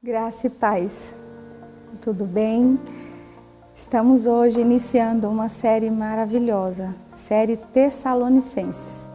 Graça 0.00 0.46
e 0.46 0.50
paz. 0.50 1.12
Tudo 2.00 2.24
bem? 2.24 2.78
Estamos 3.74 4.26
hoje 4.26 4.60
iniciando 4.60 5.28
uma 5.28 5.48
série 5.48 5.90
maravilhosa, 5.90 6.94
série 7.16 7.56
Tessalonicenses. 7.56 9.08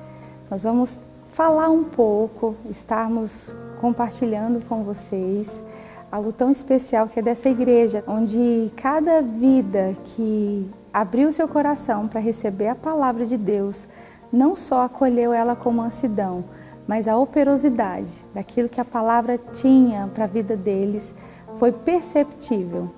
Nós 0.51 0.63
vamos 0.63 0.99
falar 1.31 1.69
um 1.69 1.85
pouco, 1.85 2.53
estarmos 2.69 3.49
compartilhando 3.79 4.59
com 4.67 4.83
vocês 4.83 5.63
algo 6.11 6.33
tão 6.33 6.51
especial 6.51 7.07
que 7.07 7.17
é 7.17 7.23
dessa 7.23 7.47
igreja, 7.47 8.03
onde 8.05 8.69
cada 8.75 9.21
vida 9.21 9.95
que 10.03 10.69
abriu 10.93 11.31
seu 11.31 11.47
coração 11.47 12.09
para 12.09 12.19
receber 12.19 12.67
a 12.67 12.75
palavra 12.75 13.25
de 13.25 13.37
Deus, 13.37 13.87
não 14.29 14.53
só 14.53 14.81
acolheu 14.81 15.31
ela 15.31 15.55
com 15.55 15.71
mansidão, 15.71 16.43
mas 16.87 17.07
a 17.07 17.17
operosidade 17.17 18.25
daquilo 18.33 18.69
que 18.69 18.81
a 18.81 18.85
palavra 18.85 19.37
tinha 19.37 20.09
para 20.13 20.25
a 20.25 20.27
vida 20.27 20.55
deles 20.55 21.13
foi 21.55 21.71
perceptível. 21.71 22.89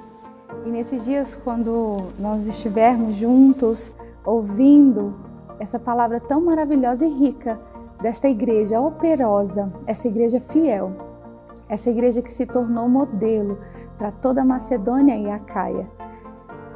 E 0.66 0.70
nesses 0.70 1.06
dias, 1.06 1.36
quando 1.36 2.08
nós 2.18 2.48
estivermos 2.48 3.16
juntos, 3.16 3.92
ouvindo 4.26 5.14
essa 5.60 5.78
palavra 5.78 6.20
tão 6.20 6.42
maravilhosa 6.42 7.06
e 7.06 7.10
rica 7.10 7.60
desta 8.02 8.28
igreja 8.28 8.80
operosa, 8.80 9.72
essa 9.86 10.08
igreja 10.08 10.40
fiel, 10.40 10.92
essa 11.70 11.90
igreja 11.90 12.22
que 12.22 12.32
se 12.32 12.46
tornou 12.46 12.90
modelo 12.90 13.60
para 13.98 14.12
toda 14.12 14.42
a 14.42 14.46
Macedônia 14.46 15.16
e 15.16 15.30
a 15.30 15.40
Caia. 15.40 15.88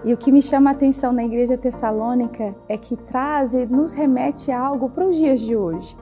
E 0.03 0.13
o 0.13 0.17
que 0.17 0.31
me 0.31 0.41
chama 0.41 0.69
a 0.69 0.73
atenção 0.73 1.11
na 1.11 1.23
igreja 1.23 1.57
tessalônica 1.57 2.55
é 2.69 2.77
que 2.77 2.95
traz 2.95 3.53
e 3.53 3.65
nos 3.65 3.91
remete 3.91 4.51
a 4.51 4.59
algo 4.59 4.89
para 4.89 5.05
os 5.05 5.17
dias 5.17 5.41
de 5.41 5.55
hoje. 5.55 5.97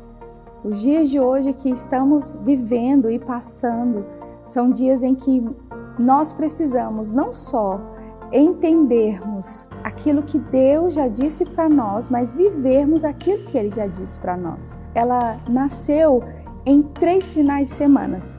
Os 0.68 0.82
dias 0.82 1.10
de 1.10 1.18
hoje 1.18 1.54
que 1.54 1.70
estamos 1.70 2.38
vivendo 2.44 3.10
e 3.10 3.18
passando 3.18 4.06
são 4.46 4.70
dias 4.70 5.02
em 5.02 5.16
que 5.16 5.42
nós 5.98 6.34
precisamos 6.34 7.14
não 7.14 7.34
só 7.34 7.80
entendermos 8.34 9.66
aquilo 9.82 10.24
que 10.24 10.38
Deus 10.38 10.94
já 10.94 11.08
disse 11.08 11.46
para 11.46 11.70
nós, 11.70 12.10
mas 12.10 12.34
vivermos 12.34 13.06
aquilo 13.06 13.46
que 13.46 13.58
Ele 13.58 13.70
já 13.70 13.88
disse 13.88 14.20
para 14.20 14.36
nós. 14.36 14.78
Ela 14.94 15.40
nasceu 15.48 16.22
em 16.66 16.82
três 16.82 17.34
finais 17.34 17.70
de 17.70 17.76
semanas, 17.76 18.38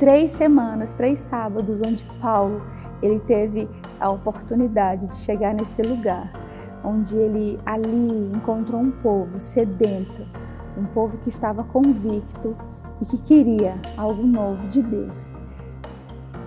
três 0.00 0.32
semanas, 0.32 0.92
três 0.92 1.20
sábados, 1.20 1.80
onde 1.80 2.04
Paulo 2.20 2.60
ele 3.00 3.20
teve 3.20 3.68
a 4.00 4.10
oportunidade 4.10 5.06
de 5.06 5.14
chegar 5.14 5.54
nesse 5.54 5.80
lugar, 5.80 6.32
onde 6.82 7.16
ele 7.16 7.56
ali 7.64 8.32
encontrou 8.34 8.80
um 8.80 8.90
povo 8.90 9.38
sedento, 9.38 10.26
um 10.80 10.86
povo 10.86 11.18
que 11.18 11.28
estava 11.28 11.62
convicto 11.62 12.56
e 13.00 13.06
que 13.06 13.18
queria 13.18 13.74
algo 13.96 14.26
novo 14.26 14.66
de 14.68 14.82
Deus. 14.82 15.32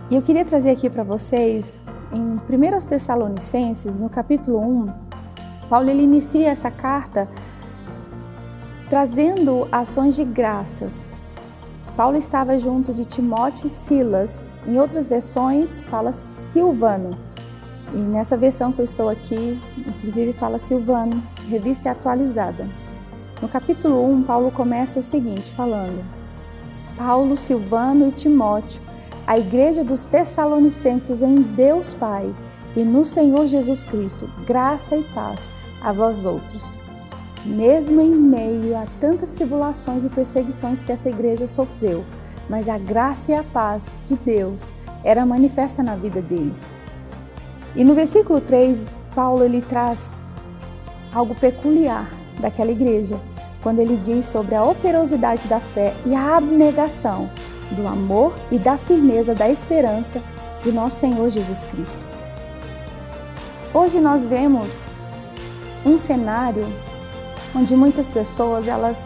E 0.09 0.15
eu 0.15 0.21
queria 0.21 0.43
trazer 0.43 0.71
aqui 0.71 0.89
para 0.89 1.03
vocês, 1.03 1.79
em 2.11 2.21
1 2.21 2.87
Tessalonicenses, 2.87 3.99
no 3.99 4.09
capítulo 4.09 4.59
1, 4.59 4.93
Paulo 5.69 5.89
ele 5.89 6.03
inicia 6.03 6.49
essa 6.49 6.69
carta 6.69 7.27
trazendo 8.89 9.67
ações 9.71 10.15
de 10.15 10.23
graças. 10.23 11.17
Paulo 11.95 12.17
estava 12.17 12.59
junto 12.59 12.93
de 12.93 13.05
Timóteo 13.05 13.67
e 13.67 13.69
Silas. 13.69 14.51
Em 14.67 14.79
outras 14.79 15.07
versões 15.07 15.83
fala 15.83 16.11
Silvano. 16.11 17.11
E 17.93 17.97
nessa 17.97 18.35
versão 18.35 18.71
que 18.71 18.79
eu 18.81 18.85
estou 18.85 19.09
aqui, 19.09 19.59
inclusive 19.77 20.33
fala 20.33 20.57
Silvano, 20.57 21.21
revista 21.47 21.91
atualizada. 21.91 22.67
No 23.41 23.49
capítulo 23.49 24.03
1, 24.11 24.23
Paulo 24.23 24.51
começa 24.51 24.99
o 24.99 25.03
seguinte, 25.03 25.51
falando: 25.51 26.03
Paulo, 26.97 27.35
Silvano 27.35 28.07
e 28.07 28.11
Timóteo 28.11 28.81
a 29.25 29.37
igreja 29.37 29.83
dos 29.83 30.03
Tessalonicenses 30.03 31.21
em 31.21 31.35
Deus 31.35 31.93
Pai 31.93 32.33
e 32.75 32.83
no 32.83 33.05
Senhor 33.05 33.47
Jesus 33.47 33.83
Cristo, 33.83 34.29
graça 34.45 34.97
e 34.97 35.03
paz 35.03 35.49
a 35.81 35.93
vós 35.93 36.25
outros. 36.25 36.77
Mesmo 37.45 38.01
em 38.01 38.09
meio 38.09 38.75
a 38.77 38.85
tantas 38.99 39.31
tribulações 39.31 40.03
e 40.03 40.09
perseguições 40.09 40.83
que 40.83 40.91
essa 40.91 41.09
igreja 41.09 41.47
sofreu, 41.47 42.03
mas 42.49 42.67
a 42.67 42.77
graça 42.77 43.31
e 43.31 43.35
a 43.35 43.43
paz 43.43 43.85
de 44.05 44.15
Deus 44.15 44.73
era 45.03 45.25
manifesta 45.25 45.81
na 45.81 45.95
vida 45.95 46.21
deles. 46.21 46.69
E 47.75 47.83
no 47.83 47.93
versículo 47.93 48.41
3, 48.41 48.91
Paulo 49.15 49.43
ele 49.43 49.61
traz 49.61 50.13
algo 51.13 51.35
peculiar 51.35 52.09
daquela 52.39 52.71
igreja, 52.71 53.19
quando 53.61 53.79
ele 53.79 53.97
diz 53.97 54.25
sobre 54.25 54.55
a 54.55 54.63
operosidade 54.63 55.47
da 55.47 55.59
fé 55.59 55.93
e 56.05 56.13
a 56.13 56.37
abnegação 56.37 57.29
do 57.71 57.87
amor 57.87 58.33
e 58.51 58.57
da 58.57 58.77
firmeza 58.77 59.33
da 59.33 59.49
esperança 59.49 60.21
de 60.63 60.71
nosso 60.71 60.99
Senhor 60.99 61.29
Jesus 61.29 61.63
Cristo. 61.65 62.05
Hoje 63.73 63.99
nós 63.99 64.25
vemos 64.25 64.69
um 65.85 65.97
cenário 65.97 66.65
onde 67.55 67.75
muitas 67.75 68.09
pessoas 68.09 68.67
elas 68.67 68.99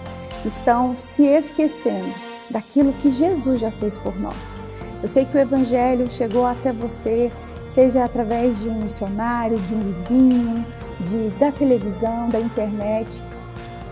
estão 0.46 0.96
se 0.96 1.24
esquecendo 1.24 2.14
daquilo 2.50 2.94
que 2.94 3.12
Jesus 3.12 3.60
já 3.60 3.72
fez 3.72 3.98
por 3.98 4.18
nós. 4.20 4.58
Eu 5.02 5.08
sei 5.08 5.26
que 5.26 5.38
o 5.38 5.40
evangelho 5.40 6.10
chegou 6.10 6.46
até 6.46 6.72
você, 6.72 7.32
seja 7.68 8.04
através 8.04 8.60
de 8.60 8.70
um 8.70 8.82
missionário, 8.82 9.58
de 9.58 9.74
um 9.74 9.82
vizinho, 9.82 10.66
de, 11.02 11.30
da 11.38 11.52
televisão, 11.52 12.30
da 12.30 12.40
internet, 12.40 13.22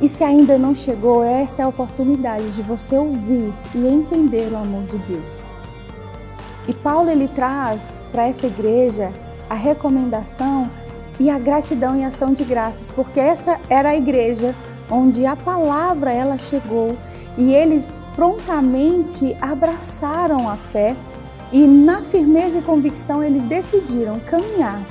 e 0.01 0.09
se 0.09 0.23
ainda 0.23 0.57
não 0.57 0.75
chegou, 0.75 1.23
essa 1.23 1.61
é 1.61 1.65
a 1.65 1.69
oportunidade 1.69 2.51
de 2.51 2.61
você 2.61 2.97
ouvir 2.97 3.53
e 3.73 3.87
entender 3.87 4.51
o 4.51 4.57
amor 4.57 4.83
de 4.83 4.97
Deus. 4.97 5.39
E 6.67 6.73
Paulo 6.73 7.09
ele 7.09 7.27
traz 7.27 7.97
para 8.11 8.27
essa 8.27 8.47
igreja 8.47 9.11
a 9.49 9.53
recomendação 9.53 10.69
e 11.19 11.29
a 11.29 11.39
gratidão 11.39 11.95
e 11.95 12.03
ação 12.03 12.33
de 12.33 12.43
graças, 12.43 12.89
porque 12.89 13.19
essa 13.19 13.59
era 13.69 13.89
a 13.89 13.95
igreja 13.95 14.53
onde 14.91 15.25
a 15.25 15.35
palavra 15.35 16.11
ela 16.11 16.37
chegou 16.37 16.97
e 17.37 17.53
eles 17.53 17.87
prontamente 18.15 19.35
abraçaram 19.39 20.49
a 20.49 20.57
fé 20.57 20.95
e 21.51 21.65
na 21.65 22.01
firmeza 22.01 22.57
e 22.57 22.61
convicção 22.61 23.23
eles 23.23 23.45
decidiram 23.45 24.19
caminhar, 24.21 24.81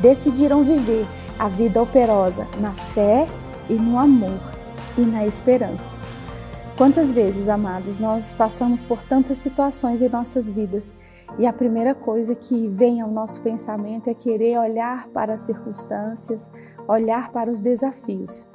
decidiram 0.00 0.64
viver 0.64 1.06
a 1.38 1.48
vida 1.48 1.82
operosa 1.82 2.46
na 2.60 2.72
fé 2.72 3.26
e 3.68 3.74
no 3.74 3.98
amor 3.98 4.40
e 4.96 5.00
na 5.00 5.26
esperança. 5.26 5.98
Quantas 6.76 7.12
vezes, 7.12 7.48
amados, 7.48 7.98
nós 7.98 8.32
passamos 8.32 8.82
por 8.82 9.02
tantas 9.02 9.38
situações 9.38 10.02
em 10.02 10.08
nossas 10.08 10.50
vidas 10.50 10.96
e 11.38 11.46
a 11.46 11.52
primeira 11.52 11.94
coisa 11.94 12.34
que 12.34 12.68
vem 12.68 13.00
ao 13.00 13.10
nosso 13.10 13.40
pensamento 13.40 14.08
é 14.08 14.14
querer 14.14 14.58
olhar 14.58 15.08
para 15.08 15.34
as 15.34 15.40
circunstâncias, 15.42 16.50
olhar 16.86 17.30
para 17.30 17.50
os 17.50 17.60
desafios. 17.60 18.48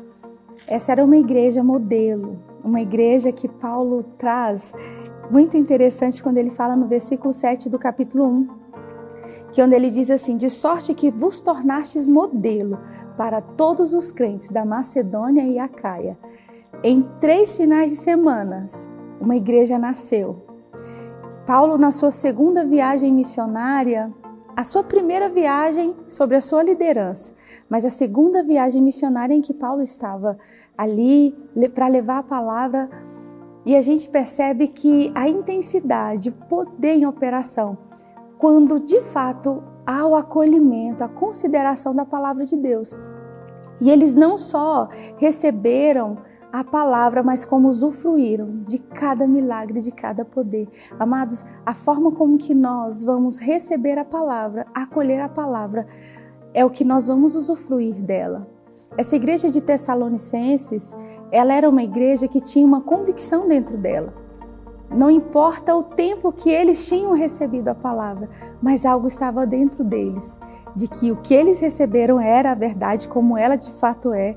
Essa 0.68 0.91
era 0.91 1.03
uma 1.03 1.18
igreja 1.18 1.63
modelo, 1.63 2.39
uma 2.63 2.81
igreja 2.81 3.31
que 3.31 3.47
Paulo 3.47 4.03
traz 4.18 4.73
muito 5.29 5.56
interessante 5.56 6.22
quando 6.22 6.38
ele 6.38 6.50
fala 6.51 6.75
no 6.75 6.88
versículo 6.88 7.31
7 7.31 7.69
do 7.69 7.79
capítulo 7.79 8.25
1, 8.25 8.58
que 9.51 9.61
onde 9.61 9.75
ele 9.75 9.89
diz 9.89 10.09
assim: 10.09 10.37
"De 10.37 10.49
sorte 10.49 10.93
que 10.93 11.11
vos 11.11 11.41
tornastes 11.41 12.07
modelo 12.07 12.79
para 13.19 13.41
todos 13.41 13.93
os 13.93 14.11
crentes 14.11 14.49
da 14.49 14.63
Macedônia 14.63 15.43
e 15.43 15.59
Acaia. 15.59 16.17
Em 16.81 17.01
três 17.19 17.53
finais 17.53 17.91
de 17.91 17.97
semanas, 17.97 18.88
uma 19.19 19.35
igreja 19.35 19.77
nasceu. 19.77 20.45
Paulo, 21.45 21.77
na 21.77 21.91
sua 21.91 22.11
segunda 22.11 22.63
viagem 22.63 23.11
missionária, 23.11 24.09
a 24.55 24.63
sua 24.63 24.83
primeira 24.83 25.27
viagem 25.27 25.93
sobre 26.07 26.38
a 26.38 26.41
sua 26.41 26.63
liderança, 26.63 27.33
mas 27.69 27.83
a 27.83 27.89
segunda 27.89 28.41
viagem 28.41 28.81
missionária 28.81 29.33
em 29.33 29.41
que 29.41 29.53
Paulo 29.53 29.81
estava 29.81 30.38
ali 30.77 31.35
para 31.75 31.89
levar 31.89 32.19
a 32.19 32.23
palavra, 32.23 32.89
e 33.65 33.75
a 33.75 33.81
gente 33.81 34.07
percebe 34.07 34.69
que 34.69 35.11
a 35.13 35.27
intensidade, 35.27 36.29
o 36.29 36.33
poder 36.47 36.93
em 36.93 37.05
operação, 37.05 37.77
quando 38.39 38.80
de 38.80 39.01
fato 39.01 39.62
ao 39.86 40.15
acolhimento, 40.15 41.03
à 41.03 41.09
consideração 41.09 41.94
da 41.94 42.06
palavra 42.06 42.45
de 42.45 42.56
Deus. 42.56 42.97
E 43.81 43.91
eles 43.91 44.15
não 44.15 44.38
só 44.38 44.88
receberam 45.18 46.18
a 46.51 46.63
palavra, 46.63 47.21
mas 47.21 47.44
como 47.44 47.68
usufruíram 47.68 48.63
de 48.65 48.80
cada 48.80 49.27
milagre, 49.27 49.81
de 49.81 49.91
cada 49.91 50.24
poder. 50.24 50.69
Amados, 50.97 51.45
a 51.65 51.74
forma 51.74 52.13
como 52.13 52.38
que 52.38 52.56
nós 52.56 53.03
vamos 53.03 53.39
receber 53.39 53.97
a 54.00 54.06
palavra, 54.06 54.65
acolher 54.74 55.19
a 55.19 55.30
palavra, 55.30 55.86
é 56.53 56.63
o 56.63 56.69
que 56.69 56.86
nós 56.86 57.07
vamos 57.07 57.36
usufruir 57.36 58.01
dela. 58.01 58.47
Essa 58.97 59.18
igreja 59.18 59.51
de 59.51 59.59
Tessalonicenses, 59.59 60.95
ela 61.30 61.53
era 61.53 61.69
uma 61.69 61.83
igreja 61.83 62.27
que 62.27 62.39
tinha 62.39 62.65
uma 62.65 62.81
convicção 62.81 63.47
dentro 63.50 63.77
dela. 63.77 64.13
Não 64.91 65.09
importa 65.09 65.75
o 65.75 65.83
tempo 65.83 66.31
que 66.31 66.50
eles 66.50 66.88
tinham 66.88 67.13
recebido 67.13 67.68
a 67.68 67.75
palavra, 67.75 68.30
mas 68.62 68.86
algo 68.86 69.07
estava 69.07 69.45
dentro 69.45 69.83
deles, 69.83 70.39
de 70.75 70.88
que 70.88 71.12
o 71.12 71.18
que 71.18 71.33
eles 71.33 71.59
receberam 71.59 72.19
era 72.19 72.51
a 72.51 72.56
verdade 72.56 73.07
como 73.07 73.38
ela 73.38 73.56
de 73.56 73.71
fato 73.74 74.13
é, 74.13 74.36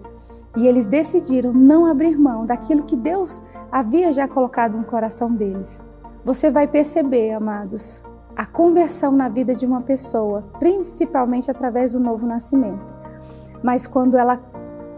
e 0.57 0.67
eles 0.67 0.87
decidiram 0.87 1.53
não 1.53 1.87
abrir 1.87 2.19
mão 2.19 2.45
daquilo 2.45 2.83
que 2.83 2.97
Deus 2.97 3.43
havia 3.71 4.13
já 4.13 4.29
colocado 4.29 4.77
no 4.77 4.85
coração 4.85 5.33
deles. 5.33 5.83
você 6.25 6.51
vai 6.51 6.69
perceber, 6.69 7.33
amados, 7.33 8.03
a 8.37 8.47
conversão 8.47 9.11
na 9.13 9.29
vida 9.29 9.55
de 9.55 9.67
uma 9.67 9.81
pessoa, 9.81 10.45
principalmente 10.59 11.51
através 11.51 11.93
do 11.93 12.01
novo 12.01 12.27
nascimento. 12.27 12.95
Mas 13.63 13.87
quando 13.87 14.17
ela 14.17 14.41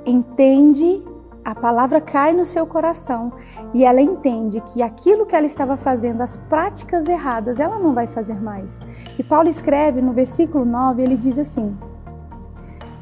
entende, 0.04 1.02
a 1.44 1.54
palavra 1.54 2.00
cai 2.00 2.32
no 2.32 2.44
seu 2.44 2.66
coração 2.66 3.32
e 3.74 3.84
ela 3.84 4.00
entende 4.00 4.60
que 4.60 4.82
aquilo 4.82 5.26
que 5.26 5.36
ela 5.36 5.46
estava 5.46 5.76
fazendo, 5.76 6.22
as 6.22 6.36
práticas 6.36 7.08
erradas, 7.08 7.60
ela 7.60 7.78
não 7.78 7.92
vai 7.92 8.06
fazer 8.06 8.40
mais. 8.40 8.80
E 9.18 9.22
Paulo 9.22 9.48
escreve 9.48 10.00
no 10.00 10.12
versículo 10.12 10.64
9, 10.64 11.02
ele 11.02 11.16
diz 11.16 11.38
assim: 11.38 11.76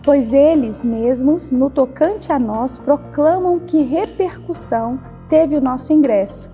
Pois 0.02 0.32
eles 0.32 0.84
mesmos, 0.84 1.52
no 1.52 1.70
tocante 1.70 2.32
a 2.32 2.38
nós, 2.38 2.78
proclamam 2.78 3.60
que 3.60 3.82
repercussão 3.82 4.98
teve 5.28 5.56
o 5.56 5.60
nosso 5.60 5.92
ingresso 5.92 6.50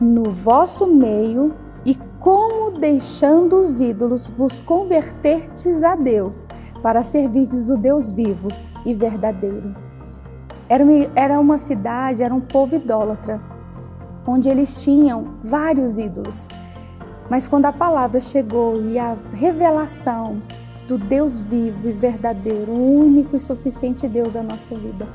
no 0.00 0.30
vosso 0.30 0.86
meio 0.86 1.54
e 1.84 1.94
como 2.20 2.78
deixando 2.78 3.60
os 3.60 3.80
ídolos 3.80 4.28
vos 4.28 4.60
convertertes 4.60 5.82
a 5.82 5.94
Deus 5.94 6.46
para 6.82 7.02
servirdes 7.02 7.68
o 7.68 7.76
Deus 7.76 8.10
vivo 8.10 8.48
e 8.84 8.94
verdadeiro. 8.94 9.87
Era 10.68 11.40
uma, 11.40 11.56
cidade, 11.56 12.22
era 12.22 12.34
um 12.34 12.40
povo 12.40 12.76
idólatra, 12.76 13.40
onde 14.26 14.48
eles 14.48 14.82
tinham 14.82 15.36
vários 15.42 15.98
ídolos. 15.98 16.46
Mas 17.30 17.48
quando 17.48 17.66
a 17.66 17.72
palavra 17.72 18.20
chegou 18.20 18.82
e 18.82 18.98
a 18.98 19.16
revelação 19.32 20.42
do 20.88 20.96
Deus 20.96 21.38
vivo 21.38 21.88
e 21.88 21.92
verdadeiro, 21.92 22.72
único 22.72 23.36
e 23.36 23.38
suficiente 23.38 24.08
Deus 24.08 24.32
da 24.32 24.42
nossa 24.42 24.74
vida. 24.74 25.06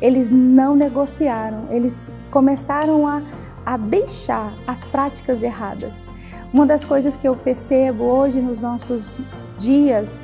Eles 0.00 0.30
não 0.30 0.74
negociaram, 0.74 1.66
eles 1.70 2.10
começaram 2.30 3.06
a, 3.06 3.22
a 3.66 3.76
deixar 3.76 4.54
as 4.66 4.86
práticas 4.86 5.42
erradas. 5.42 6.08
Uma 6.52 6.64
das 6.64 6.86
coisas 6.86 7.18
que 7.18 7.28
eu 7.28 7.36
percebo 7.36 8.04
hoje 8.04 8.40
nos 8.40 8.62
nossos 8.62 9.18
dias, 9.58 10.18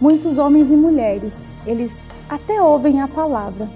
muitos 0.00 0.38
homens 0.38 0.70
e 0.70 0.76
mulheres, 0.76 1.48
eles 1.66 2.08
até 2.26 2.60
ouvem 2.62 3.02
a 3.02 3.06
palavra, 3.06 3.68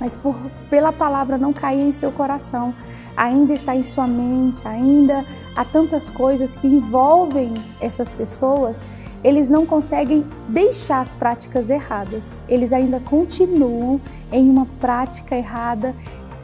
mas 0.00 0.16
por, 0.16 0.36
pela 0.68 0.92
palavra 0.92 1.38
não 1.38 1.52
cair 1.52 1.80
em 1.80 1.92
seu 1.92 2.12
coração, 2.12 2.74
ainda 3.16 3.52
está 3.52 3.74
em 3.74 3.82
sua 3.82 4.06
mente, 4.06 4.66
ainda 4.66 5.24
há 5.56 5.64
tantas 5.64 6.10
coisas 6.10 6.56
que 6.56 6.66
envolvem 6.66 7.54
essas 7.80 8.12
pessoas 8.12 8.84
eles 9.24 9.48
não 9.48 9.64
conseguem 9.64 10.26
deixar 10.46 11.00
as 11.00 11.14
práticas 11.14 11.70
erradas. 11.70 12.36
Eles 12.46 12.74
ainda 12.74 13.00
continuam 13.00 13.98
em 14.30 14.48
uma 14.50 14.66
prática 14.78 15.34
errada 15.34 15.94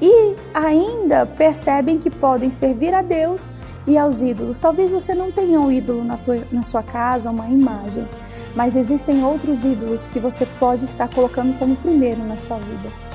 e 0.01 0.35
ainda 0.55 1.27
percebem 1.27 1.99
que 1.99 2.09
podem 2.09 2.49
servir 2.49 2.95
a 2.95 3.03
Deus 3.03 3.53
e 3.87 3.99
aos 3.99 4.23
ídolos. 4.23 4.59
Talvez 4.59 4.91
você 4.91 5.15
não 5.15 5.31
tenha 5.31 5.61
um 5.61 5.71
ídolo 5.71 6.03
na, 6.03 6.17
tua, 6.17 6.43
na 6.51 6.63
sua 6.63 6.83
casa, 6.83 7.31
uma 7.31 7.49
imagem, 7.49 8.09
mas 8.57 8.75
existem 8.75 9.23
outros 9.23 9.63
ídolos 9.63 10.07
que 10.07 10.19
você 10.19 10.47
pode 10.59 10.87
estar 10.87 11.09
colocando 11.09 11.59
como 11.59 11.77
primeiro 11.77 12.25
na 12.25 12.39
sua 12.39 12.57
vida. 12.57 13.10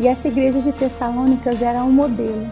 E 0.00 0.08
essa 0.08 0.26
igreja 0.26 0.60
de 0.60 0.72
Tessalônicas 0.72 1.62
era 1.62 1.84
um 1.84 1.92
modelo. 1.92 2.48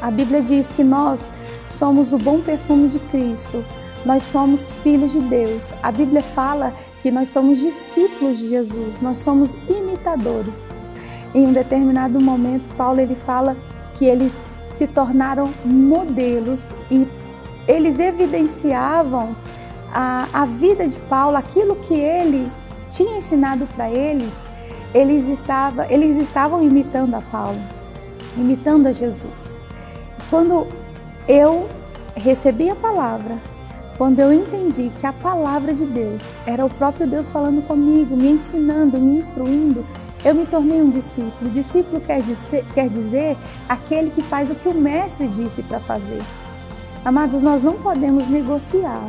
A 0.00 0.10
Bíblia 0.10 0.40
diz 0.40 0.70
que 0.70 0.84
nós 0.84 1.32
somos 1.68 2.12
o 2.12 2.18
bom 2.18 2.40
perfume 2.40 2.88
de 2.88 3.00
Cristo 3.00 3.64
nós 4.04 4.22
somos 4.22 4.72
filhos 4.82 5.12
de 5.12 5.20
Deus. 5.20 5.72
A 5.82 5.90
Bíblia 5.90 6.22
fala 6.22 6.72
que 7.02 7.10
nós 7.10 7.28
somos 7.28 7.58
discípulos 7.58 8.38
de 8.38 8.48
Jesus, 8.48 9.00
nós 9.00 9.18
somos 9.18 9.56
imitadores. 9.68 10.70
Em 11.34 11.46
um 11.46 11.52
determinado 11.52 12.20
momento, 12.20 12.64
Paulo 12.76 13.00
ele 13.00 13.16
fala 13.26 13.56
que 13.94 14.04
eles 14.04 14.32
se 14.70 14.86
tornaram 14.86 15.50
modelos 15.64 16.74
e 16.90 17.06
eles 17.66 17.98
evidenciavam 17.98 19.34
a, 19.92 20.26
a 20.32 20.44
vida 20.44 20.86
de 20.86 20.96
Paulo, 21.00 21.36
aquilo 21.36 21.76
que 21.76 21.94
ele 21.94 22.50
tinha 22.90 23.18
ensinado 23.18 23.66
para 23.74 23.90
eles, 23.90 24.32
eles, 24.94 25.28
estava, 25.28 25.86
eles 25.92 26.16
estavam 26.16 26.62
imitando 26.62 27.14
a 27.14 27.20
Paulo, 27.20 27.60
imitando 28.36 28.86
a 28.86 28.92
Jesus. 28.92 29.58
Quando 30.30 30.66
eu 31.26 31.68
recebi 32.14 32.70
a 32.70 32.74
palavra, 32.74 33.36
quando 33.96 34.20
eu 34.20 34.32
entendi 34.32 34.92
que 34.98 35.06
a 35.06 35.12
palavra 35.12 35.74
de 35.74 35.84
Deus 35.84 36.22
era 36.46 36.64
o 36.64 36.70
próprio 36.70 37.06
Deus 37.06 37.30
falando 37.30 37.66
comigo, 37.66 38.16
me 38.16 38.30
ensinando, 38.30 38.98
me 38.98 39.18
instruindo, 39.18 39.84
eu 40.24 40.34
me 40.34 40.46
tornei 40.46 40.80
um 40.80 40.90
discípulo. 40.90 41.50
Discípulo 41.50 42.00
quer 42.00 42.22
dizer, 42.22 42.64
quer 42.74 42.88
dizer 42.88 43.36
aquele 43.68 44.10
que 44.10 44.22
faz 44.22 44.50
o 44.50 44.54
que 44.54 44.68
o 44.68 44.74
mestre 44.74 45.28
disse 45.28 45.62
para 45.62 45.80
fazer. 45.80 46.22
Amados, 47.04 47.42
nós 47.42 47.62
não 47.62 47.74
podemos 47.74 48.28
negociar. 48.28 49.08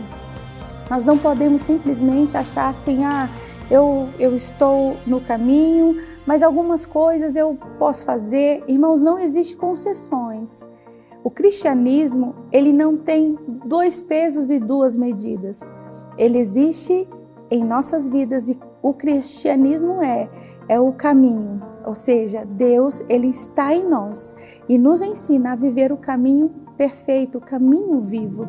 Nós 0.89 1.05
não 1.05 1.17
podemos 1.17 1.61
simplesmente 1.61 2.35
achar 2.35 2.69
assim, 2.69 3.03
ah, 3.03 3.29
eu, 3.69 4.07
eu 4.17 4.35
estou 4.35 4.97
no 5.05 5.21
caminho, 5.21 6.01
mas 6.25 6.43
algumas 6.43 6.85
coisas 6.85 7.35
eu 7.35 7.57
posso 7.77 8.05
fazer. 8.05 8.63
Irmãos, 8.67 9.01
não 9.01 9.19
existe 9.19 9.55
concessões. 9.55 10.67
O 11.23 11.29
cristianismo, 11.29 12.35
ele 12.51 12.71
não 12.71 12.97
tem 12.97 13.37
dois 13.65 13.99
pesos 13.99 14.49
e 14.49 14.57
duas 14.57 14.95
medidas. 14.95 15.71
Ele 16.17 16.37
existe 16.37 17.07
em 17.51 17.63
nossas 17.63 18.07
vidas 18.07 18.49
e 18.49 18.59
o 18.81 18.93
cristianismo 18.93 20.01
é 20.01 20.29
é 20.69 20.79
o 20.79 20.93
caminho, 20.93 21.59
ou 21.83 21.95
seja, 21.95 22.45
Deus 22.45 23.03
ele 23.09 23.29
está 23.29 23.73
em 23.73 23.89
nós 23.89 24.35
e 24.69 24.77
nos 24.77 25.01
ensina 25.01 25.53
a 25.53 25.55
viver 25.55 25.91
o 25.91 25.97
caminho 25.97 26.51
perfeito, 26.77 27.39
o 27.39 27.41
caminho 27.41 28.01
vivo. 28.01 28.47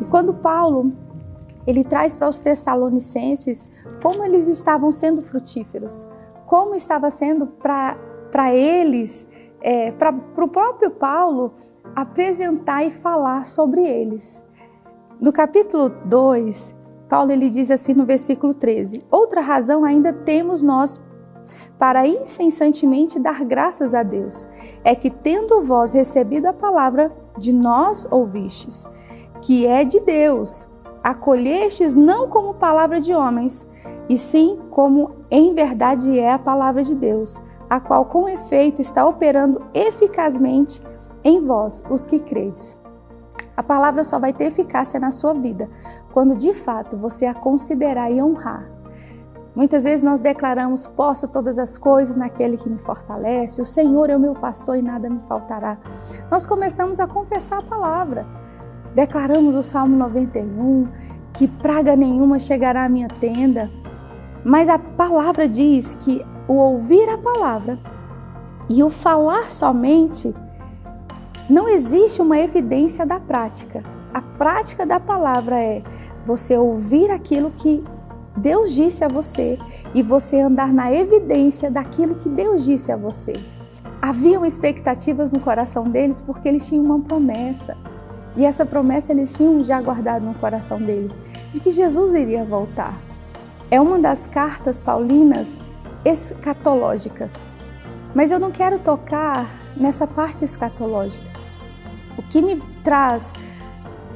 E 0.00 0.04
quando 0.06 0.34
Paulo 0.34 0.90
ele 1.66 1.84
traz 1.84 2.16
para 2.16 2.28
os 2.28 2.38
Tessalonicenses 2.38 3.70
como 4.02 4.24
eles 4.24 4.48
estavam 4.48 4.90
sendo 4.90 5.22
frutíferos, 5.22 6.06
como 6.46 6.74
estava 6.74 7.10
sendo 7.10 7.46
para 7.46 8.54
eles, 8.54 9.28
é, 9.60 9.92
para 9.92 10.10
o 10.10 10.48
próprio 10.48 10.90
Paulo, 10.90 11.54
apresentar 11.94 12.84
e 12.84 12.90
falar 12.90 13.46
sobre 13.46 13.82
eles. 13.82 14.44
No 15.20 15.32
capítulo 15.32 15.88
2, 16.06 16.74
Paulo 17.08 17.30
ele 17.30 17.48
diz 17.48 17.70
assim 17.70 17.94
no 17.94 18.04
versículo 18.04 18.54
13: 18.54 19.02
Outra 19.10 19.40
razão 19.40 19.84
ainda 19.84 20.12
temos 20.12 20.62
nós 20.62 21.00
para 21.78 22.06
incessantemente 22.06 23.18
dar 23.18 23.44
graças 23.44 23.94
a 23.94 24.02
Deus, 24.02 24.48
é 24.84 24.94
que 24.94 25.10
tendo 25.10 25.60
vós 25.62 25.92
recebido 25.92 26.46
a 26.46 26.52
palavra 26.52 27.12
de 27.36 27.52
nós 27.52 28.06
ouvistes, 28.10 28.86
que 29.40 29.66
é 29.66 29.84
de 29.84 30.00
Deus, 30.00 30.68
acolhestes 31.02 31.94
não 31.94 32.28
como 32.28 32.54
palavra 32.54 33.00
de 33.00 33.12
homens, 33.12 33.66
e 34.08 34.16
sim 34.16 34.58
como 34.70 35.16
em 35.30 35.54
verdade 35.54 36.18
é 36.18 36.32
a 36.32 36.38
palavra 36.38 36.82
de 36.82 36.94
Deus, 36.94 37.40
a 37.68 37.80
qual 37.80 38.04
com 38.04 38.28
efeito 38.28 38.80
está 38.80 39.06
operando 39.06 39.62
eficazmente 39.72 40.82
em 41.24 41.40
vós, 41.40 41.82
os 41.88 42.06
que 42.06 42.18
credes. 42.18 42.78
A 43.56 43.62
palavra 43.62 44.02
só 44.02 44.18
vai 44.18 44.32
ter 44.32 44.44
eficácia 44.44 44.98
na 44.98 45.10
sua 45.10 45.34
vida 45.34 45.68
quando 46.12 46.36
de 46.36 46.52
fato 46.52 46.96
você 46.96 47.26
a 47.26 47.34
considerar 47.34 48.10
e 48.10 48.22
honrar. 48.22 48.70
Muitas 49.54 49.84
vezes 49.84 50.02
nós 50.02 50.20
declaramos: 50.20 50.86
posso 50.86 51.28
todas 51.28 51.58
as 51.58 51.76
coisas 51.76 52.16
naquele 52.16 52.56
que 52.56 52.68
me 52.68 52.78
fortalece, 52.78 53.60
o 53.60 53.64
Senhor 53.64 54.08
é 54.08 54.16
o 54.16 54.20
meu 54.20 54.34
pastor 54.34 54.76
e 54.76 54.82
nada 54.82 55.08
me 55.08 55.20
faltará. 55.28 55.78
Nós 56.30 56.46
começamos 56.46 56.98
a 57.00 57.06
confessar 57.06 57.58
a 57.58 57.62
palavra. 57.62 58.26
Declaramos 58.94 59.56
o 59.56 59.62
Salmo 59.62 59.96
91, 59.96 60.86
que 61.32 61.48
praga 61.48 61.96
nenhuma 61.96 62.38
chegará 62.38 62.84
à 62.84 62.88
minha 62.88 63.08
tenda. 63.08 63.70
Mas 64.44 64.68
a 64.68 64.78
palavra 64.78 65.48
diz 65.48 65.94
que 65.94 66.24
o 66.46 66.54
ouvir 66.54 67.08
a 67.08 67.16
palavra 67.16 67.78
e 68.68 68.82
o 68.82 68.90
falar 68.90 69.50
somente 69.50 70.34
não 71.48 71.68
existe 71.68 72.20
uma 72.20 72.38
evidência 72.38 73.06
da 73.06 73.18
prática. 73.18 73.82
A 74.12 74.20
prática 74.20 74.84
da 74.84 75.00
palavra 75.00 75.60
é 75.60 75.82
você 76.26 76.56
ouvir 76.56 77.10
aquilo 77.10 77.50
que 77.50 77.82
Deus 78.36 78.74
disse 78.74 79.04
a 79.04 79.08
você 79.08 79.58
e 79.94 80.02
você 80.02 80.40
andar 80.40 80.72
na 80.72 80.92
evidência 80.92 81.70
daquilo 81.70 82.16
que 82.16 82.28
Deus 82.28 82.64
disse 82.64 82.90
a 82.92 82.96
você. 82.96 83.34
Haviam 84.00 84.44
expectativas 84.44 85.32
no 85.32 85.40
coração 85.40 85.84
deles 85.84 86.20
porque 86.20 86.48
eles 86.48 86.66
tinham 86.66 86.84
uma 86.84 87.00
promessa. 87.00 87.76
E 88.36 88.44
essa 88.44 88.64
promessa 88.64 89.12
eles 89.12 89.34
tinham 89.34 89.62
já 89.62 89.80
guardado 89.80 90.24
no 90.24 90.34
coração 90.34 90.78
deles, 90.78 91.18
de 91.52 91.60
que 91.60 91.70
Jesus 91.70 92.14
iria 92.14 92.44
voltar. 92.44 92.98
É 93.70 93.80
uma 93.80 93.98
das 93.98 94.26
cartas 94.26 94.80
paulinas 94.80 95.60
escatológicas. 96.04 97.32
Mas 98.14 98.30
eu 98.30 98.38
não 98.38 98.50
quero 98.50 98.78
tocar 98.78 99.48
nessa 99.76 100.06
parte 100.06 100.44
escatológica. 100.44 101.24
O 102.16 102.22
que 102.22 102.42
me 102.42 102.60
traz 102.84 103.32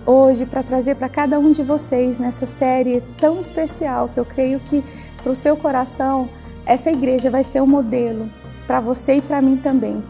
hoje 0.05 0.47
para 0.47 0.63
trazer 0.63 0.95
para 0.95 1.09
cada 1.09 1.39
um 1.39 1.53
de 1.53 1.63
vocês 1.63 2.21
nessa 2.21 2.47
série 2.47 3.03
tão 3.19 3.41
especial 3.41 4.09
que 4.09 4.21
eu 4.21 4.25
creio 4.25 4.61
que 4.61 4.85
para 5.23 5.33
o 5.33 5.37
seu 5.37 5.57
coração 5.57 6.29
essa 6.65 6.91
igreja 6.91 7.31
vai 7.31 7.43
ser 7.43 7.61
um 7.61 7.67
modelo 7.67 8.29
para 8.67 8.81
você 8.81 9.17
e 9.17 9.23
para 9.23 9.41
mim 9.41 9.57
também. 9.57 10.03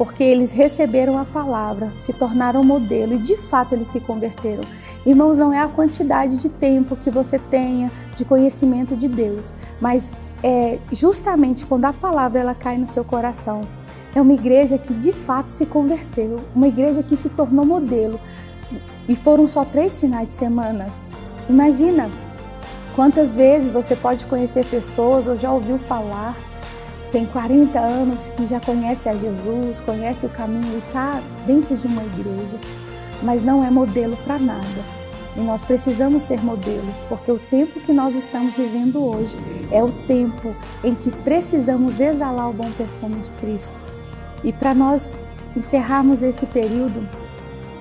Porque 0.00 0.24
eles 0.24 0.50
receberam 0.50 1.18
a 1.18 1.26
palavra, 1.26 1.92
se 1.94 2.10
tornaram 2.14 2.64
modelo 2.64 3.12
e 3.12 3.18
de 3.18 3.36
fato 3.36 3.74
eles 3.74 3.88
se 3.88 4.00
converteram. 4.00 4.62
Irmãos, 5.04 5.36
não 5.36 5.52
é 5.52 5.60
a 5.60 5.68
quantidade 5.68 6.38
de 6.38 6.48
tempo 6.48 6.96
que 6.96 7.10
você 7.10 7.38
tenha 7.38 7.92
de 8.16 8.24
conhecimento 8.24 8.96
de 8.96 9.06
Deus, 9.06 9.54
mas 9.78 10.10
é 10.42 10.78
justamente 10.90 11.66
quando 11.66 11.84
a 11.84 11.92
palavra 11.92 12.40
ela 12.40 12.54
cai 12.54 12.78
no 12.78 12.86
seu 12.86 13.04
coração. 13.04 13.60
É 14.14 14.22
uma 14.22 14.32
igreja 14.32 14.78
que 14.78 14.94
de 14.94 15.12
fato 15.12 15.48
se 15.48 15.66
converteu, 15.66 16.40
uma 16.54 16.68
igreja 16.68 17.02
que 17.02 17.14
se 17.14 17.28
tornou 17.28 17.66
modelo. 17.66 18.18
E 19.06 19.14
foram 19.14 19.46
só 19.46 19.66
três 19.66 20.00
finais 20.00 20.28
de 20.28 20.32
semana. 20.32 20.88
Imagina 21.46 22.08
quantas 22.96 23.36
vezes 23.36 23.70
você 23.70 23.94
pode 23.94 24.24
conhecer 24.24 24.64
pessoas 24.64 25.26
ou 25.26 25.36
já 25.36 25.52
ouviu 25.52 25.76
falar 25.76 26.34
tem 27.12 27.26
40 27.26 27.78
anos 27.78 28.28
que 28.30 28.46
já 28.46 28.60
conhece 28.60 29.08
a 29.08 29.16
Jesus, 29.16 29.80
conhece 29.80 30.26
o 30.26 30.28
caminho, 30.28 30.78
está 30.78 31.20
dentro 31.46 31.76
de 31.76 31.86
uma 31.86 32.04
igreja, 32.04 32.56
mas 33.22 33.42
não 33.42 33.64
é 33.64 33.70
modelo 33.70 34.16
para 34.24 34.38
nada. 34.38 35.00
E 35.36 35.40
nós 35.40 35.64
precisamos 35.64 36.24
ser 36.24 36.42
modelos, 36.42 36.96
porque 37.08 37.30
o 37.30 37.38
tempo 37.38 37.80
que 37.80 37.92
nós 37.92 38.14
estamos 38.14 38.54
vivendo 38.54 39.04
hoje 39.04 39.36
é 39.70 39.82
o 39.82 39.90
tempo 40.06 40.54
em 40.82 40.94
que 40.94 41.10
precisamos 41.10 42.00
exalar 42.00 42.50
o 42.50 42.52
bom 42.52 42.70
perfume 42.72 43.20
de 43.20 43.30
Cristo. 43.40 43.76
E 44.42 44.52
para 44.52 44.74
nós 44.74 45.18
encerrarmos 45.56 46.22
esse 46.22 46.46
período, 46.46 47.08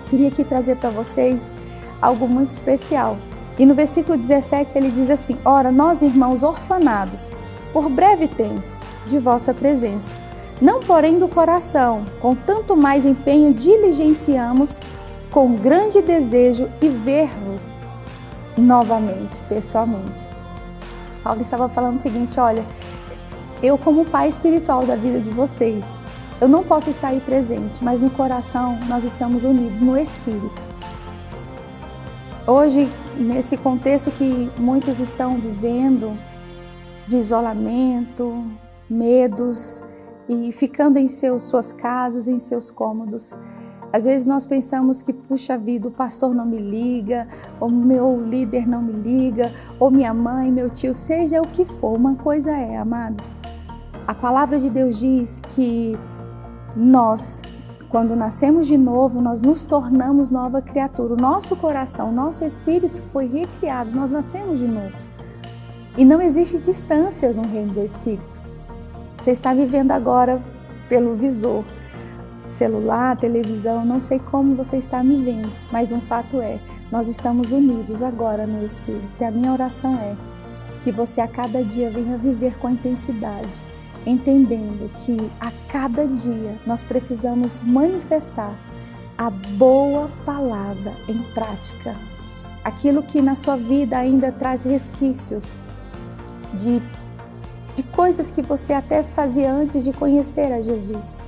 queria 0.10 0.28
aqui 0.28 0.44
trazer 0.44 0.76
para 0.78 0.90
vocês 0.90 1.54
algo 2.02 2.28
muito 2.28 2.52
especial. 2.52 3.18
E 3.58 3.66
no 3.66 3.74
versículo 3.74 4.18
17 4.18 4.78
ele 4.78 4.90
diz 4.90 5.10
assim: 5.10 5.38
Ora, 5.44 5.72
nós 5.72 6.02
irmãos 6.02 6.44
orfanados, 6.44 7.32
por 7.74 7.90
breve 7.90 8.28
tempo, 8.28 8.79
de 9.10 9.18
vossa 9.20 9.54
presença. 9.54 10.16
Não, 10.62 10.80
porém, 10.82 11.18
do 11.20 11.28
coração, 11.28 12.06
com 12.22 12.36
tanto 12.36 12.76
mais 12.76 13.06
empenho 13.06 13.54
diligenciamos 13.54 14.80
com 15.32 15.56
grande 15.56 16.02
desejo 16.02 16.70
e 16.82 16.88
ver-vos 16.88 17.74
novamente, 18.58 19.40
pessoalmente. 19.48 20.26
Paulo 21.24 21.42
estava 21.42 21.70
falando 21.70 21.98
o 21.98 22.02
seguinte: 22.02 22.40
olha, 22.40 22.64
eu, 23.62 23.78
como 23.78 24.06
pai 24.06 24.28
espiritual 24.28 24.86
da 24.86 24.96
vida 24.96 25.20
de 25.20 25.30
vocês, 25.30 25.98
eu 26.42 26.48
não 26.48 26.64
posso 26.64 26.90
estar 26.90 27.10
aí 27.10 27.20
presente, 27.20 27.84
mas 27.84 28.02
no 28.02 28.10
coração 28.10 28.78
nós 28.88 29.04
estamos 29.04 29.44
unidos 29.44 29.82
no 29.82 29.98
espírito. 29.98 30.70
Hoje, 32.48 32.90
nesse 33.16 33.56
contexto 33.58 34.10
que 34.12 34.50
muitos 34.58 35.00
estão 35.00 35.38
vivendo, 35.38 36.18
de 37.10 37.18
isolamento, 37.18 38.46
medos 38.90 39.84
e 40.28 40.52
ficando 40.52 40.98
em 40.98 41.08
seus, 41.08 41.44
suas 41.44 41.74
casas, 41.74 42.28
em 42.28 42.40
seus 42.40 42.70
cômodos. 42.70 43.36
Às 43.92 44.04
vezes 44.04 44.28
nós 44.28 44.46
pensamos 44.46 45.02
que, 45.02 45.12
puxa 45.12 45.58
vida, 45.58 45.88
o 45.88 45.92
pastor 45.92 46.34
não 46.36 46.46
me 46.46 46.60
liga, 46.60 47.28
ou 47.60 47.70
meu 47.70 48.24
líder 48.24 48.68
não 48.68 48.82
me 48.82 48.94
liga, 48.94 49.52
ou 49.80 49.90
minha 49.90 50.14
mãe, 50.14 50.52
meu 50.52 50.70
tio, 50.70 50.94
seja 50.94 51.42
o 51.42 51.48
que 51.48 51.66
for. 51.66 51.98
Uma 51.98 52.16
coisa 52.16 52.52
é, 52.52 52.78
amados, 52.78 53.36
a 54.06 54.14
palavra 54.14 54.60
de 54.60 54.70
Deus 54.70 55.00
diz 55.00 55.40
que 55.50 55.98
nós, 56.76 57.42
quando 57.90 58.16
nascemos 58.16 58.68
de 58.68 58.78
novo, 58.78 59.20
nós 59.22 59.42
nos 59.42 59.64
tornamos 59.64 60.30
nova 60.30 60.62
criatura. 60.62 61.16
O 61.16 61.18
nosso 61.18 61.56
coração, 61.56 62.10
o 62.10 62.14
nosso 62.14 62.46
espírito 62.46 63.02
foi 63.12 63.26
recriado, 63.26 63.92
nós 63.92 64.12
nascemos 64.12 64.60
de 64.60 64.68
novo. 64.68 64.96
E 65.98 66.06
não 66.06 66.22
existe 66.22 66.60
distância 66.60 67.34
no 67.34 67.42
reino 67.42 67.74
do 67.74 67.84
espírito. 67.84 68.39
Você 69.20 69.32
está 69.32 69.54
vivendo 69.54 69.92
agora 69.92 70.42
pelo 70.88 71.14
visor, 71.14 71.66
celular, 72.48 73.18
televisão, 73.18 73.84
não 73.84 74.00
sei 74.00 74.18
como 74.18 74.56
você 74.56 74.78
está 74.78 75.04
me 75.04 75.22
vendo, 75.22 75.52
mas 75.70 75.92
um 75.92 76.00
fato 76.00 76.40
é, 76.40 76.58
nós 76.90 77.10
estamos 77.10 77.52
unidos 77.52 78.02
agora 78.02 78.48
no 78.48 78.66
Espírito. 78.66 79.20
E 79.20 79.26
a 79.26 79.30
minha 79.30 79.52
oração 79.52 79.94
é 79.96 80.16
que 80.86 80.92
você 80.92 81.20
a 81.20 81.28
cada 81.28 81.62
dia 81.66 81.92
venha 81.92 82.18
viver 82.18 82.58
com 82.60 82.70
intensidade, 82.70 83.62
entendendo 84.06 84.90
que 85.02 85.18
a 85.42 85.52
cada 85.70 86.08
dia 86.08 86.56
nós 86.66 86.86
precisamos 86.86 87.60
manifestar 87.62 88.56
a 89.18 89.30
boa 89.30 90.10
palavra 90.26 90.94
em 91.10 91.22
prática. 91.34 91.94
Aquilo 92.64 93.04
que 93.04 93.22
na 93.22 93.36
sua 93.36 93.58
vida 93.58 93.98
ainda 93.98 94.32
traz 94.32 94.64
resquícios 94.64 95.58
de 96.54 96.82
de 97.76 97.84
coisas 97.84 98.32
que 98.32 98.42
você 98.42 98.74
até 98.74 99.04
fazia 99.04 99.52
antes 99.52 99.84
de 99.84 99.94
conhecer 99.94 100.52
a 100.52 100.62
Jesus. 100.62 101.22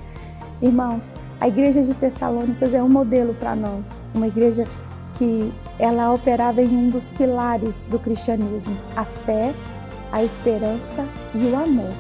Irmãos, 0.62 1.14
a 1.40 1.48
igreja 1.48 1.82
de 1.82 1.94
Tessalônicas 1.94 2.74
é 2.74 2.84
um 2.84 2.90
modelo 2.90 3.34
para 3.34 3.56
nós, 3.56 4.02
uma 4.14 4.28
igreja 4.28 4.68
que 5.16 5.52
ela 5.80 6.14
operava 6.14 6.62
em 6.62 6.68
um 6.68 6.90
dos 6.90 7.10
pilares 7.10 7.86
do 7.86 7.98
cristianismo, 7.98 8.78
a 8.96 9.04
fé, 9.04 9.54
a 10.12 10.24
esperança 10.24 11.06
e 11.34 11.40
o 11.46 11.56
amor. 11.56 11.94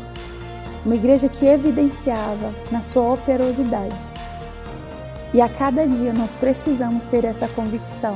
Uma 0.86 0.96
igreja 0.96 1.30
que 1.30 1.46
evidenciava 1.46 2.54
na 2.72 2.82
sua 2.82 3.14
operosidade. 3.14 4.04
E 5.34 5.42
a 5.42 5.48
cada 5.48 5.88
dia 5.88 6.12
nós 6.14 6.36
precisamos 6.36 7.08
ter 7.08 7.24
essa 7.24 7.48
convicção 7.48 8.16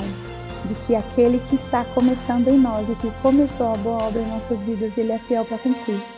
de 0.65 0.75
que 0.86 0.96
aquele 0.96 1.39
que 1.39 1.55
está 1.55 1.86
começando 1.86 2.48
em 2.48 2.60
nós 2.60 2.89
e 2.89 2.96
que 2.96 3.12
começou 3.22 3.74
a 3.74 3.77
boa 3.77 4.03
obra 4.03 4.22
em 4.22 4.29
nossas 4.29 4.63
vidas, 4.63 4.98
ele 4.98 5.12
é 5.12 5.20
fiel 5.20 5.46
para 5.46 5.58
cumprir. 5.58 6.14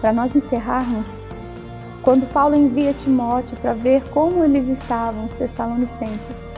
Para 0.00 0.12
nós 0.12 0.36
encerrarmos, 0.36 1.18
quando 2.02 2.30
Paulo 2.32 2.54
envia 2.54 2.92
Timóteo 2.92 3.56
para 3.56 3.72
ver 3.72 4.02
como 4.10 4.44
eles 4.44 4.68
estavam, 4.68 5.24
os 5.24 5.34
Tessalonicenses, 5.34 6.50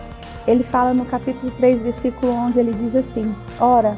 ele 0.47 0.63
fala 0.63 0.93
no 0.93 1.05
capítulo 1.05 1.51
3, 1.57 1.83
versículo 1.83 2.33
11, 2.33 2.61
ele 2.61 2.73
diz 2.73 2.95
assim: 2.97 3.35
Ora, 3.61 3.97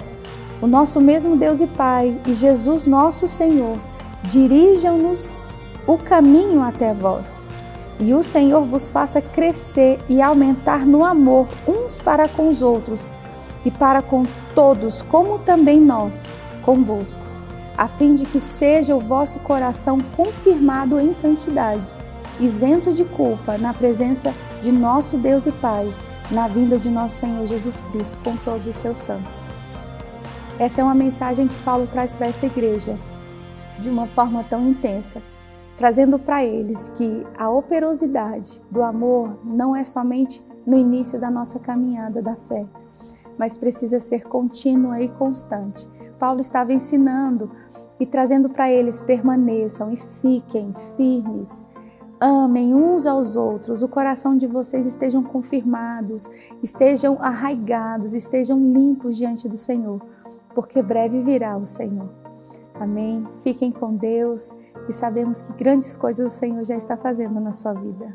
o 0.61 0.67
nosso 0.67 1.01
mesmo 1.01 1.37
Deus 1.37 1.61
e 1.61 1.67
Pai 1.67 2.17
e 2.27 2.35
Jesus 2.35 2.87
nosso 2.87 3.27
Senhor 3.27 3.79
dirijam-nos 4.25 5.33
o 5.87 5.97
caminho 5.97 6.63
até 6.63 6.93
vós. 6.93 7.47
E 7.99 8.15
o 8.15 8.23
Senhor 8.23 8.63
vos 8.63 8.91
faça 8.91 9.21
crescer 9.21 9.99
e 10.09 10.23
aumentar 10.23 10.87
no 10.87 11.05
amor 11.05 11.49
uns 11.67 11.99
para 11.99 12.29
com 12.29 12.49
os 12.49 12.63
outros 12.63 13.09
e 13.65 13.71
para 13.71 14.03
com 14.03 14.25
todos, 14.55 15.03
como 15.03 15.39
também 15.39 15.81
nós 15.81 16.27
convosco 16.63 17.30
a 17.81 17.89
fim 17.89 18.15
de 18.15 18.27
que 18.27 18.39
seja 18.39 18.95
o 18.95 19.01
vosso 19.01 19.39
coração 19.39 19.97
confirmado 20.15 21.01
em 21.01 21.15
santidade, 21.15 21.91
isento 22.39 22.93
de 22.93 23.07
culpa 23.07 23.57
na 23.57 23.73
presença 23.73 24.35
de 24.63 24.71
nosso 24.71 25.17
Deus 25.17 25.47
e 25.47 25.51
Pai, 25.51 25.91
na 26.31 26.47
vinda 26.47 26.79
de 26.79 26.91
nosso 26.91 27.17
Senhor 27.17 27.47
Jesus 27.47 27.81
Cristo 27.91 28.19
com 28.23 28.37
todos 28.37 28.67
os 28.67 28.77
seus 28.77 28.99
santos. 28.99 29.47
Essa 30.59 30.83
é 30.83 30.85
uma 30.85 30.95
mensagem 30.95 31.49
que 31.49 31.63
Paulo 31.63 31.87
traz 31.87 32.15
para 32.15 32.27
esta 32.27 32.45
igreja 32.45 32.99
de 33.79 33.89
uma 33.89 34.07
forma 34.09 34.45
tão 34.45 34.69
intensa, 34.69 35.23
trazendo 35.79 36.19
para 36.19 36.45
eles 36.45 36.91
que 36.91 37.27
a 37.39 37.49
operosidade 37.49 38.61
do 38.71 38.83
amor 38.83 39.39
não 39.43 39.75
é 39.75 39.85
somente 39.85 40.45
no 40.67 40.77
início 40.77 41.19
da 41.19 41.31
nossa 41.31 41.59
caminhada 41.59 42.21
da 42.21 42.37
fé, 42.47 42.67
mas 43.39 43.57
precisa 43.57 43.99
ser 43.99 44.25
contínua 44.25 45.01
e 45.01 45.09
constante. 45.09 45.89
Paulo 46.21 46.43
estava 46.43 46.73
ensinando 46.73 47.51
e 47.99 48.05
trazendo 48.05 48.51
para 48.51 48.71
eles: 48.71 49.03
permaneçam 49.03 49.93
e 49.93 49.97
fiquem 49.97 50.73
firmes. 50.97 51.67
Amem 52.21 52.75
uns 52.75 53.07
aos 53.07 53.35
outros, 53.35 53.83
o 53.83 53.89
coração 53.89 54.37
de 54.37 54.47
vocês 54.47 54.87
estejam 54.87 55.23
confirmados, 55.23 56.29
estejam 56.63 57.17
arraigados, 57.19 58.13
estejam 58.13 58.59
limpos 58.59 59.17
diante 59.17 59.49
do 59.49 59.57
Senhor, 59.57 60.03
porque 60.55 60.83
breve 60.83 61.23
virá 61.23 61.57
o 61.57 61.65
Senhor. 61.65 62.11
Amém. 62.79 63.27
Fiquem 63.43 63.73
com 63.73 63.97
Deus 63.97 64.55
e 64.87 64.93
sabemos 64.93 65.41
que 65.41 65.53
grandes 65.55 65.97
coisas 65.97 66.31
o 66.31 66.37
Senhor 66.37 66.63
já 66.63 66.77
está 66.77 66.95
fazendo 66.95 67.41
na 67.41 67.53
sua 67.53 67.73
vida. 67.73 68.15